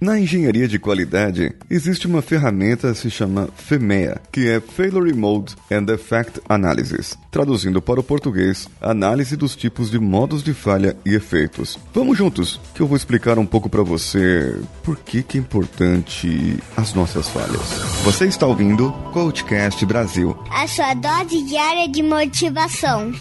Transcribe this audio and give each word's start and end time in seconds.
Na 0.00 0.18
engenharia 0.18 0.66
de 0.66 0.78
qualidade, 0.78 1.54
existe 1.68 2.06
uma 2.06 2.22
ferramenta 2.22 2.90
que 2.90 2.98
se 2.98 3.10
chama 3.10 3.50
FEMEA, 3.54 4.18
que 4.32 4.48
é 4.48 4.58
Failure 4.58 5.12
Mode 5.12 5.54
and 5.70 5.92
Effect 5.92 6.40
Analysis. 6.48 7.18
Traduzindo 7.30 7.82
para 7.82 8.00
o 8.00 8.02
português, 8.02 8.66
análise 8.80 9.36
dos 9.36 9.54
tipos 9.54 9.90
de 9.90 9.98
modos 9.98 10.42
de 10.42 10.54
falha 10.54 10.96
e 11.04 11.14
efeitos. 11.14 11.78
Vamos 11.92 12.16
juntos, 12.16 12.58
que 12.74 12.80
eu 12.80 12.86
vou 12.86 12.96
explicar 12.96 13.38
um 13.38 13.44
pouco 13.44 13.68
para 13.68 13.82
você 13.82 14.58
por 14.82 14.96
que, 14.96 15.22
que 15.22 15.36
é 15.36 15.40
importante 15.40 16.58
as 16.78 16.94
nossas 16.94 17.28
falhas. 17.28 17.60
Você 18.02 18.24
está 18.24 18.46
ouvindo 18.46 18.90
Coachcast 19.12 19.84
Brasil. 19.84 20.34
A 20.50 20.66
sua 20.66 20.94
dose 20.94 21.42
diária 21.42 21.86
de 21.86 22.02
motivação. 22.02 23.12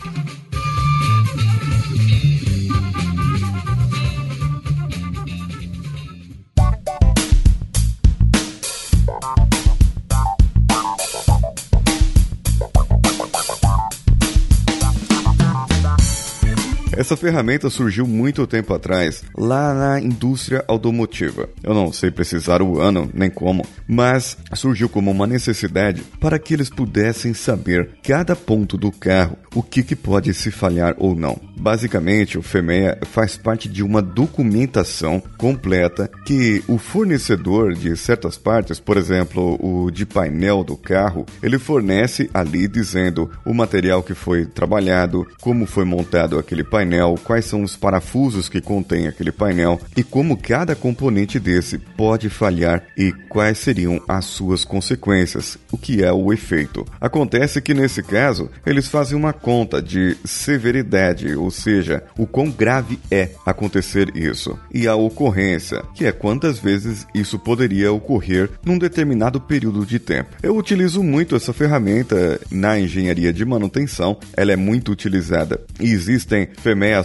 Essa 16.99 17.15
ferramenta 17.15 17.69
surgiu 17.69 18.05
muito 18.05 18.45
tempo 18.45 18.73
atrás, 18.73 19.23
lá 19.33 19.73
na 19.73 20.01
indústria 20.01 20.65
automotiva. 20.67 21.47
Eu 21.63 21.73
não 21.73 21.93
sei 21.93 22.11
precisar 22.11 22.61
o 22.61 22.81
ano 22.81 23.09
nem 23.13 23.29
como, 23.29 23.65
mas 23.87 24.37
surgiu 24.53 24.89
como 24.89 25.09
uma 25.09 25.25
necessidade 25.25 26.03
para 26.19 26.37
que 26.37 26.53
eles 26.53 26.69
pudessem 26.69 27.33
saber 27.33 27.91
cada 28.03 28.35
ponto 28.35 28.75
do 28.75 28.91
carro, 28.91 29.37
o 29.55 29.63
que, 29.63 29.81
que 29.81 29.95
pode 29.95 30.33
se 30.33 30.51
falhar 30.51 30.93
ou 30.97 31.15
não. 31.15 31.39
Basicamente, 31.55 32.37
o 32.37 32.41
FEMEA 32.41 32.99
faz 33.03 33.37
parte 33.37 33.69
de 33.69 33.81
uma 33.81 34.01
documentação 34.01 35.23
completa 35.37 36.11
que 36.25 36.61
o 36.67 36.77
fornecedor 36.77 37.75
de 37.75 37.95
certas 37.95 38.37
partes, 38.37 38.77
por 38.77 38.97
exemplo, 38.97 39.57
o 39.61 39.89
de 39.89 40.05
painel 40.05 40.65
do 40.65 40.75
carro, 40.75 41.25
ele 41.41 41.57
fornece 41.57 42.29
ali 42.33 42.67
dizendo 42.67 43.31
o 43.45 43.53
material 43.53 44.03
que 44.03 44.13
foi 44.13 44.45
trabalhado, 44.45 45.25
como 45.39 45.65
foi 45.65 45.85
montado 45.85 46.37
aquele 46.37 46.61
painel 46.63 46.88
painel, 46.89 47.15
quais 47.23 47.45
são 47.45 47.61
os 47.61 47.75
parafusos 47.75 48.49
que 48.49 48.59
contém 48.59 49.07
aquele 49.07 49.31
painel 49.31 49.79
e 49.95 50.03
como 50.03 50.35
cada 50.35 50.75
componente 50.75 51.39
desse 51.39 51.77
pode 51.77 52.29
falhar 52.29 52.83
e 52.97 53.11
quais 53.29 53.59
seriam 53.59 54.01
as 54.07 54.25
suas 54.25 54.65
consequências, 54.65 55.57
o 55.71 55.77
que 55.77 56.03
é 56.03 56.11
o 56.11 56.33
efeito. 56.33 56.85
Acontece 56.99 57.61
que 57.61 57.75
nesse 57.75 58.01
caso 58.01 58.49
eles 58.65 58.87
fazem 58.87 59.15
uma 59.15 59.31
conta 59.31 59.81
de 59.81 60.17
severidade, 60.25 61.35
ou 61.35 61.51
seja, 61.51 62.03
o 62.17 62.25
quão 62.25 62.49
grave 62.49 62.99
é 63.11 63.29
acontecer 63.45 64.15
isso, 64.15 64.57
e 64.73 64.87
a 64.87 64.95
ocorrência, 64.95 65.83
que 65.93 66.05
é 66.05 66.11
quantas 66.11 66.57
vezes 66.57 67.05
isso 67.13 67.37
poderia 67.37 67.91
ocorrer 67.91 68.49
num 68.65 68.79
determinado 68.79 69.39
período 69.39 69.85
de 69.85 69.99
tempo. 69.99 70.35
Eu 70.41 70.57
utilizo 70.57 71.03
muito 71.03 71.35
essa 71.35 71.53
ferramenta 71.53 72.39
na 72.49 72.79
engenharia 72.79 73.31
de 73.31 73.45
manutenção, 73.45 74.17
ela 74.35 74.51
é 74.51 74.55
muito 74.55 74.91
utilizada 74.91 75.61
e 75.79 75.91
existem 75.91 76.47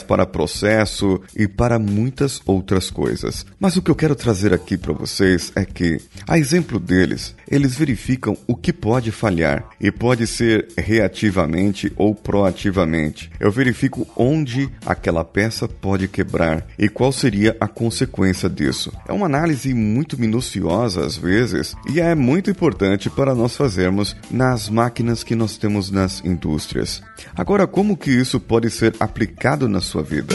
Para 0.06 0.26
processo 0.26 1.20
e 1.36 1.48
para 1.48 1.78
muitas 1.78 2.40
outras 2.46 2.90
coisas. 2.90 3.44
Mas 3.58 3.76
o 3.76 3.82
que 3.82 3.90
eu 3.90 3.94
quero 3.94 4.14
trazer 4.14 4.52
aqui 4.52 4.76
para 4.76 4.92
vocês 4.92 5.52
é 5.56 5.64
que, 5.64 6.00
a 6.26 6.38
exemplo 6.38 6.78
deles, 6.78 7.34
eles 7.48 7.76
verificam 7.76 8.36
o 8.46 8.54
que 8.54 8.72
pode 8.72 9.10
falhar 9.10 9.68
e 9.80 9.90
pode 9.90 10.26
ser 10.26 10.68
reativamente 10.76 11.92
ou 11.96 12.14
proativamente. 12.14 13.30
Eu 13.38 13.50
verifico 13.50 14.06
onde 14.16 14.70
aquela 14.86 15.24
peça 15.24 15.68
pode 15.68 16.08
quebrar 16.08 16.66
e 16.78 16.88
qual 16.88 17.12
seria 17.12 17.56
a 17.60 17.68
consequência 17.68 18.48
disso. 18.48 18.92
É 19.08 19.12
uma 19.12 19.26
análise 19.26 19.72
muito 19.74 20.18
minuciosa 20.18 21.04
às 21.04 21.16
vezes 21.16 21.74
e 21.90 22.00
é 22.00 22.14
muito 22.14 22.50
importante 22.50 23.10
para 23.10 23.34
nós 23.34 23.56
fazermos 23.56 24.16
nas 24.30 24.68
máquinas 24.68 25.22
que 25.22 25.34
nós 25.34 25.56
temos 25.56 25.90
nas 25.90 26.24
indústrias. 26.24 27.02
Agora, 27.36 27.66
como 27.66 27.96
que 27.96 28.10
isso 28.10 28.38
pode 28.40 28.70
ser 28.70 28.94
aplicado 28.98 29.63
na 29.68 29.80
sua 29.80 30.02
vida? 30.02 30.34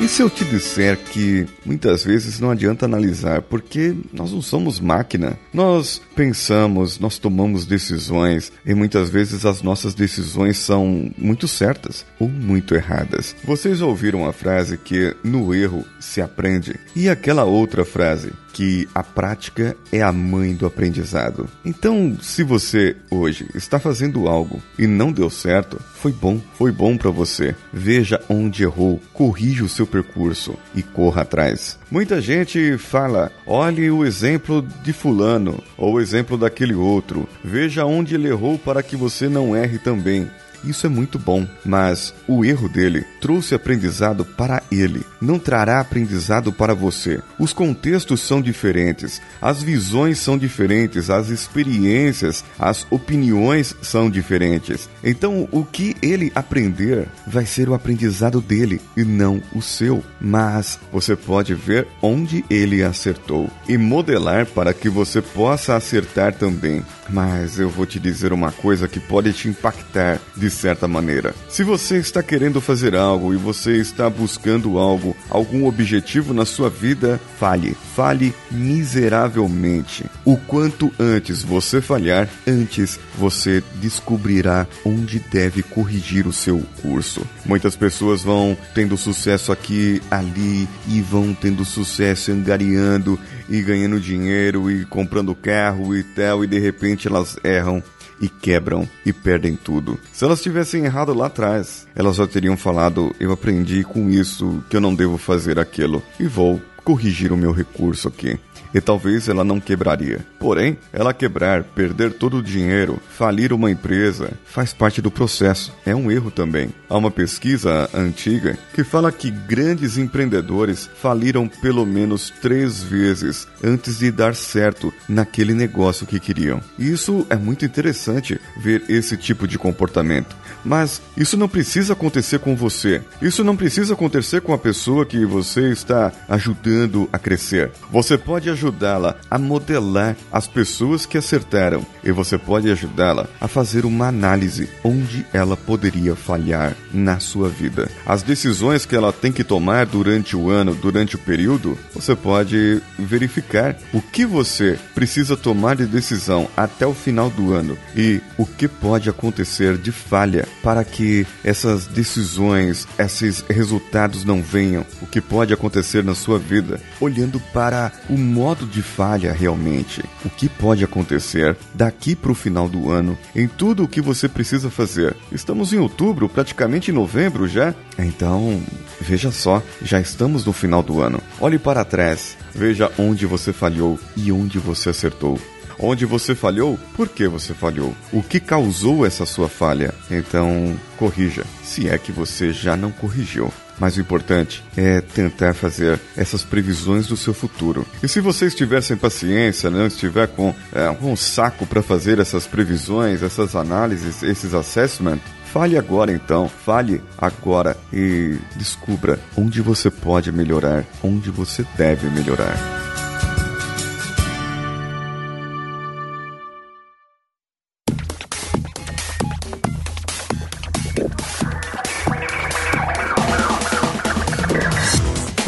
E 0.00 0.08
se 0.08 0.22
eu 0.22 0.30
te 0.30 0.46
disser 0.46 0.96
que 0.96 1.46
muitas 1.62 2.02
vezes 2.02 2.40
não 2.40 2.50
adianta 2.50 2.86
analisar, 2.86 3.42
porque 3.42 3.94
nós 4.10 4.32
não 4.32 4.40
somos 4.40 4.80
máquina. 4.80 5.38
Nós 5.52 6.00
pensamos, 6.16 6.98
nós 6.98 7.18
tomamos 7.18 7.66
decisões 7.66 8.50
e 8.64 8.74
muitas 8.74 9.10
vezes 9.10 9.44
as 9.44 9.60
nossas 9.60 9.92
decisões 9.92 10.56
são 10.56 11.12
muito 11.18 11.46
certas 11.46 12.06
ou 12.18 12.30
muito 12.30 12.74
erradas. 12.74 13.36
Vocês 13.44 13.82
ouviram 13.82 14.26
a 14.26 14.32
frase 14.32 14.78
que 14.78 15.14
no 15.22 15.54
erro 15.54 15.84
se 16.00 16.22
aprende? 16.22 16.80
E 16.96 17.06
aquela 17.06 17.44
outra 17.44 17.84
frase, 17.84 18.32
que 18.52 18.88
a 18.94 19.02
prática 19.02 19.76
é 19.92 20.02
a 20.02 20.12
mãe 20.12 20.54
do 20.54 20.66
aprendizado. 20.66 21.48
Então, 21.64 22.16
se 22.20 22.42
você 22.42 22.96
hoje 23.10 23.46
está 23.54 23.78
fazendo 23.78 24.28
algo 24.28 24.60
e 24.78 24.86
não 24.86 25.12
deu 25.12 25.30
certo, 25.30 25.80
foi 25.94 26.12
bom, 26.12 26.40
foi 26.58 26.72
bom 26.72 26.96
para 26.96 27.10
você. 27.10 27.54
Veja 27.72 28.20
onde 28.28 28.62
errou, 28.62 29.00
corrija 29.12 29.64
o 29.64 29.68
seu 29.68 29.86
percurso 29.90 30.56
e 30.74 30.82
corra 30.82 31.22
atrás. 31.22 31.78
Muita 31.90 32.20
gente 32.20 32.78
fala: 32.78 33.30
olhe 33.46 33.90
o 33.90 34.04
exemplo 34.04 34.62
de 34.82 34.92
Fulano 34.92 35.62
ou 35.76 35.94
o 35.94 36.00
exemplo 36.00 36.38
daquele 36.38 36.74
outro, 36.74 37.28
veja 37.44 37.84
onde 37.84 38.14
ele 38.14 38.28
errou 38.28 38.58
para 38.58 38.82
que 38.82 38.96
você 38.96 39.28
não 39.28 39.54
erre 39.54 39.78
também. 39.78 40.30
Isso 40.64 40.86
é 40.86 40.88
muito 40.88 41.18
bom, 41.18 41.46
mas 41.64 42.14
o 42.28 42.44
erro 42.44 42.68
dele 42.68 43.04
trouxe 43.20 43.54
aprendizado 43.54 44.24
para 44.24 44.62
ele, 44.70 45.02
não 45.20 45.38
trará 45.38 45.80
aprendizado 45.80 46.52
para 46.52 46.74
você. 46.74 47.20
Os 47.38 47.52
contextos 47.52 48.20
são 48.20 48.40
diferentes, 48.40 49.20
as 49.40 49.62
visões 49.62 50.18
são 50.18 50.36
diferentes, 50.36 51.10
as 51.10 51.28
experiências, 51.28 52.44
as 52.58 52.86
opiniões 52.90 53.74
são 53.82 54.10
diferentes. 54.10 54.88
Então, 55.02 55.48
o 55.50 55.64
que 55.64 55.96
ele 56.02 56.30
aprender 56.34 57.08
vai 57.26 57.46
ser 57.46 57.68
o 57.68 57.74
aprendizado 57.74 58.40
dele 58.40 58.80
e 58.96 59.04
não 59.04 59.42
o 59.54 59.62
seu. 59.62 60.04
Mas 60.20 60.78
você 60.92 61.16
pode 61.16 61.54
ver 61.54 61.86
onde 62.02 62.44
ele 62.50 62.82
acertou 62.82 63.48
e 63.68 63.78
modelar 63.78 64.46
para 64.46 64.74
que 64.74 64.88
você 64.88 65.22
possa 65.22 65.76
acertar 65.76 66.34
também. 66.34 66.84
Mas 67.08 67.58
eu 67.58 67.68
vou 67.68 67.86
te 67.86 67.98
dizer 67.98 68.32
uma 68.32 68.52
coisa 68.52 68.86
que 68.86 69.00
pode 69.00 69.32
te 69.32 69.48
impactar 69.48 70.20
de 70.36 70.49
certa 70.50 70.86
maneira. 70.86 71.34
Se 71.48 71.62
você 71.62 71.98
está 71.98 72.22
querendo 72.22 72.60
fazer 72.60 72.94
algo 72.94 73.32
e 73.32 73.36
você 73.36 73.76
está 73.76 74.10
buscando 74.10 74.78
algo, 74.78 75.16
algum 75.28 75.66
objetivo 75.66 76.34
na 76.34 76.44
sua 76.44 76.68
vida, 76.68 77.20
falhe. 77.38 77.76
Falhe 77.94 78.34
miseravelmente. 78.50 80.04
O 80.24 80.36
quanto 80.36 80.92
antes 80.98 81.42
você 81.42 81.80
falhar, 81.80 82.28
antes 82.46 82.98
você 83.16 83.62
descobrirá 83.76 84.66
onde 84.84 85.18
deve 85.18 85.62
corrigir 85.62 86.26
o 86.26 86.32
seu 86.32 86.62
curso. 86.82 87.22
Muitas 87.44 87.76
pessoas 87.76 88.22
vão 88.22 88.56
tendo 88.74 88.96
sucesso 88.96 89.52
aqui, 89.52 90.02
ali 90.10 90.68
e 90.88 91.00
vão 91.00 91.34
tendo 91.34 91.64
sucesso 91.64 92.32
angariando 92.32 93.18
e 93.48 93.62
ganhando 93.62 94.00
dinheiro 94.00 94.70
e 94.70 94.84
comprando 94.84 95.34
carro 95.34 95.96
e 95.96 96.02
tal, 96.02 96.44
e 96.44 96.46
de 96.46 96.58
repente 96.58 97.08
elas 97.08 97.36
erram 97.42 97.82
e 98.20 98.28
quebram 98.28 98.88
e 99.04 99.12
perdem 99.12 99.56
tudo. 99.56 99.98
Se 100.12 100.24
elas 100.24 100.42
tivessem 100.42 100.84
errado 100.84 101.14
lá 101.14 101.26
atrás, 101.26 101.86
elas 101.94 102.16
já 102.16 102.26
teriam 102.26 102.56
falado: 102.56 103.14
Eu 103.18 103.32
aprendi 103.32 103.82
com 103.82 104.10
isso 104.10 104.62
que 104.68 104.76
eu 104.76 104.80
não 104.80 104.94
devo 104.94 105.16
fazer 105.16 105.58
aquilo 105.58 106.02
e 106.18 106.26
vou 106.26 106.60
corrigir 106.84 107.32
o 107.32 107.36
meu 107.36 107.52
recurso 107.52 108.08
aqui 108.08 108.38
e 108.74 108.80
talvez 108.80 109.28
ela 109.28 109.44
não 109.44 109.60
quebraria. 109.60 110.20
Porém, 110.38 110.78
ela 110.92 111.12
quebrar, 111.12 111.64
perder 111.64 112.12
todo 112.12 112.38
o 112.38 112.42
dinheiro, 112.42 113.00
falir 113.16 113.52
uma 113.52 113.70
empresa, 113.70 114.32
faz 114.44 114.72
parte 114.72 115.02
do 115.02 115.10
processo. 115.10 115.72
É 115.84 115.94
um 115.94 116.10
erro 116.10 116.30
também. 116.30 116.70
Há 116.88 116.96
uma 116.96 117.10
pesquisa 117.10 117.88
antiga 117.92 118.56
que 118.72 118.84
fala 118.84 119.12
que 119.12 119.30
grandes 119.30 119.98
empreendedores 119.98 120.88
faliram 121.00 121.48
pelo 121.48 121.84
menos 121.84 122.30
três 122.40 122.82
vezes 122.82 123.46
antes 123.62 123.98
de 123.98 124.10
dar 124.10 124.34
certo 124.34 124.92
naquele 125.08 125.52
negócio 125.52 126.06
que 126.06 126.20
queriam. 126.20 126.60
Isso 126.78 127.26
é 127.28 127.36
muito 127.36 127.64
interessante 127.64 128.40
ver 128.56 128.84
esse 128.88 129.16
tipo 129.16 129.46
de 129.46 129.58
comportamento. 129.58 130.36
Mas 130.64 131.00
isso 131.16 131.36
não 131.36 131.48
precisa 131.48 131.94
acontecer 131.94 132.38
com 132.38 132.54
você. 132.54 133.02
Isso 133.20 133.42
não 133.42 133.56
precisa 133.56 133.94
acontecer 133.94 134.40
com 134.42 134.52
a 134.52 134.58
pessoa 134.58 135.06
que 135.06 135.24
você 135.24 135.70
está 135.70 136.12
ajudando 136.28 136.69
ajudando 136.70 137.08
a 137.12 137.18
crescer. 137.18 137.70
Você 137.90 138.16
pode 138.16 138.48
ajudá-la 138.48 139.16
a 139.30 139.38
modelar 139.38 140.16
as 140.32 140.46
pessoas 140.46 141.04
que 141.04 141.18
acertaram 141.18 141.84
e 142.04 142.12
você 142.12 142.38
pode 142.38 142.70
ajudá-la 142.70 143.26
a 143.40 143.48
fazer 143.48 143.84
uma 143.84 144.08
análise 144.08 144.68
onde 144.84 145.26
ela 145.32 145.56
poderia 145.56 146.14
falhar 146.14 146.76
na 146.92 147.18
sua 147.18 147.48
vida. 147.48 147.90
As 148.06 148.22
decisões 148.22 148.86
que 148.86 148.94
ela 148.94 149.12
tem 149.12 149.32
que 149.32 149.44
tomar 149.44 149.86
durante 149.86 150.36
o 150.36 150.48
ano, 150.48 150.74
durante 150.74 151.16
o 151.16 151.18
período, 151.18 151.76
você 151.94 152.14
pode 152.14 152.80
verificar 152.98 153.76
o 153.92 154.00
que 154.00 154.24
você 154.24 154.78
precisa 154.94 155.36
tomar 155.36 155.76
de 155.76 155.86
decisão 155.86 156.48
até 156.56 156.86
o 156.86 156.94
final 156.94 157.30
do 157.30 157.52
ano 157.52 157.76
e 157.96 158.20
o 158.38 158.46
que 158.46 158.68
pode 158.68 159.08
acontecer 159.08 159.76
de 159.76 159.90
falha 159.90 160.46
para 160.62 160.84
que 160.84 161.26
essas 161.42 161.86
decisões, 161.86 162.86
esses 162.98 163.44
resultados 163.48 164.24
não 164.24 164.42
venham, 164.42 164.84
o 165.02 165.06
que 165.06 165.20
pode 165.20 165.52
acontecer 165.52 166.04
na 166.04 166.14
sua 166.14 166.38
vida, 166.38 166.59
olhando 167.00 167.40
para 167.52 167.92
o 168.08 168.16
modo 168.16 168.66
de 168.66 168.82
falha 168.82 169.32
realmente, 169.32 170.02
o 170.24 170.30
que 170.30 170.48
pode 170.48 170.84
acontecer 170.84 171.56
daqui 171.74 172.14
para 172.14 172.32
o 172.32 172.34
final 172.34 172.68
do 172.68 172.90
ano, 172.90 173.16
em 173.34 173.46
tudo 173.46 173.84
o 173.84 173.88
que 173.88 174.00
você 174.00 174.28
precisa 174.28 174.70
fazer. 174.70 175.16
Estamos 175.32 175.72
em 175.72 175.78
outubro, 175.78 176.28
praticamente 176.28 176.90
em 176.90 176.94
novembro 176.94 177.48
já, 177.48 177.74
então 177.98 178.62
veja 179.00 179.30
só, 179.30 179.62
já 179.82 180.00
estamos 180.00 180.44
no 180.44 180.52
final 180.52 180.82
do 180.82 181.00
ano. 181.00 181.20
Olhe 181.40 181.58
para 181.58 181.84
trás, 181.84 182.36
veja 182.54 182.90
onde 182.98 183.26
você 183.26 183.52
falhou 183.52 183.98
e 184.16 184.30
onde 184.32 184.58
você 184.58 184.90
acertou 184.90 185.38
onde 185.82 186.04
você 186.04 186.34
falhou, 186.34 186.78
por 186.94 187.08
que 187.08 187.26
você 187.26 187.54
falhou, 187.54 187.94
o 188.12 188.22
que 188.22 188.38
causou 188.38 189.06
essa 189.06 189.24
sua 189.24 189.48
falha. 189.48 189.94
Então, 190.10 190.78
corrija, 190.96 191.44
se 191.64 191.88
é 191.88 191.96
que 191.96 192.12
você 192.12 192.52
já 192.52 192.76
não 192.76 192.92
corrigiu. 192.92 193.50
Mas 193.80 193.96
o 193.96 194.00
importante 194.00 194.62
é 194.76 195.00
tentar 195.00 195.54
fazer 195.54 195.98
essas 196.16 196.44
previsões 196.44 197.06
do 197.08 197.16
seu 197.16 197.34
futuro. 197.34 197.86
E 198.02 198.06
se 198.06 198.20
você 198.20 198.46
estiver 198.46 198.82
sem 198.82 198.96
paciência, 198.96 199.70
não 199.70 199.86
estiver 199.86 200.28
com 200.28 200.54
é, 200.72 200.88
um 201.02 201.16
saco 201.16 201.66
para 201.66 201.82
fazer 201.82 202.20
essas 202.20 202.46
previsões, 202.46 203.22
essas 203.22 203.56
análises, 203.56 204.22
esses 204.22 204.54
assessments, 204.54 205.24
Fale 205.52 205.76
agora 205.76 206.12
então, 206.12 206.48
fale 206.48 207.02
agora 207.18 207.76
e 207.92 208.38
descubra 208.54 209.18
onde 209.36 209.60
você 209.60 209.90
pode 209.90 210.30
melhorar, 210.30 210.84
onde 211.02 211.28
você 211.28 211.66
deve 211.76 212.08
melhorar. 212.08 212.54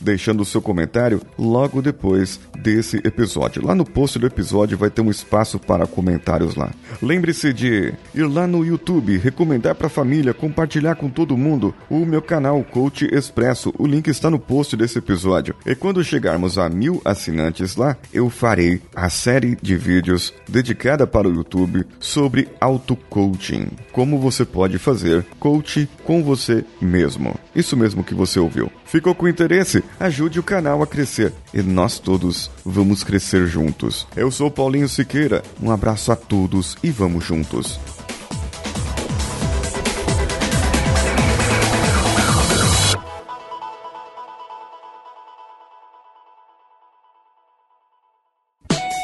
deixando 0.00 0.40
o 0.40 0.44
seu 0.44 0.60
comentário 0.60 1.22
logo 1.38 1.80
depois 1.80 2.40
desse 2.58 2.96
episódio. 2.96 3.64
Lá 3.64 3.72
no 3.72 3.84
post 3.84 4.18
do 4.18 4.26
episódio 4.26 4.76
vai 4.76 4.90
ter 4.90 5.02
um 5.02 5.10
espaço 5.10 5.56
para 5.56 5.86
comentários 5.86 6.56
lá. 6.56 6.72
Lembre-se 7.00 7.52
de 7.52 7.94
ir 8.12 8.24
lá 8.24 8.48
no 8.48 8.66
YouTube, 8.66 9.18
recomendar 9.18 9.76
para 9.76 9.86
a 9.86 9.90
família, 9.90 10.34
compartilhar 10.34 10.96
com 10.96 11.08
todo 11.08 11.36
mundo 11.36 11.72
o 11.88 12.04
meu 12.04 12.20
canal 12.20 12.64
Coach 12.64 13.06
Expresso. 13.06 13.72
O 13.78 13.86
link 13.86 14.08
está 14.08 14.28
no 14.28 14.38
post 14.40 14.76
desse 14.76 14.98
episódio. 14.98 15.54
E 15.64 15.76
quando 15.76 16.02
chegarmos 16.02 16.58
a 16.58 16.68
mil 16.68 17.00
assinantes 17.04 17.76
lá, 17.76 17.96
eu 18.12 18.28
farei 18.28 18.82
a 18.96 19.08
série 19.08 19.59
de 19.60 19.76
vídeos 19.76 20.32
dedicada 20.48 21.06
para 21.06 21.28
o 21.28 21.34
YouTube 21.34 21.86
sobre 21.98 22.48
auto-coaching. 22.60 23.68
Como 23.92 24.18
você 24.18 24.44
pode 24.44 24.78
fazer 24.78 25.24
coach 25.38 25.88
com 26.04 26.22
você 26.22 26.64
mesmo. 26.80 27.34
Isso 27.54 27.76
mesmo 27.76 28.04
que 28.04 28.14
você 28.14 28.38
ouviu. 28.38 28.70
Ficou 28.84 29.14
com 29.14 29.28
interesse? 29.28 29.84
Ajude 29.98 30.40
o 30.40 30.42
canal 30.42 30.82
a 30.82 30.86
crescer 30.86 31.32
e 31.52 31.62
nós 31.62 31.98
todos 31.98 32.50
vamos 32.64 33.04
crescer 33.04 33.46
juntos. 33.46 34.06
Eu 34.16 34.30
sou 34.30 34.50
Paulinho 34.50 34.88
Siqueira. 34.88 35.42
Um 35.62 35.70
abraço 35.70 36.10
a 36.10 36.16
todos 36.16 36.76
e 36.82 36.90
vamos 36.90 37.24
juntos. 37.24 37.78